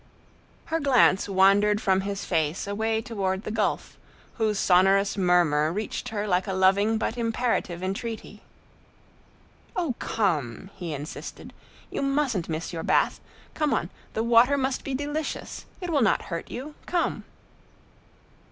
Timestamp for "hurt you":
16.33-16.73